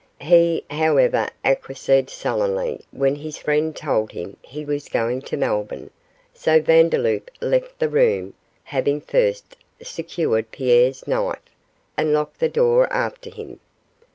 [0.21, 5.91] He, however, acquiesced sullenly when his friend told him he was going to Melbourne,
[6.33, 8.33] so Vandeloup left the room,
[8.63, 11.37] having first secured Pierre's knife,
[11.95, 13.59] and locked the door after him.